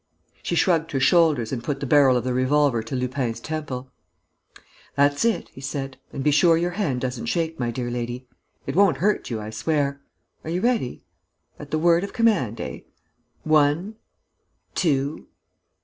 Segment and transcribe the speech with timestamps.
[0.41, 3.91] She shrugged her shoulders and put the barrel of the revolver to Lupin's temple.
[4.95, 8.27] "That's it," he said, "and be sure your hand doesn't shake, my dear lady.
[8.65, 10.01] It won't hurt you, I swear.
[10.43, 11.03] Are you ready?
[11.59, 12.79] At the word of command, eh?
[13.43, 13.95] One...
[14.73, 15.27] two